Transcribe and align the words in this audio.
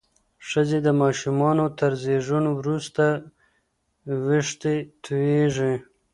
ښځې 0.47 0.79
د 0.85 0.87
ماشومانو 1.01 1.65
تر 1.79 1.91
زیږون 2.03 2.45
وروسته 2.59 3.03
وېښتې 4.25 4.75
تویېږي. 5.03 5.73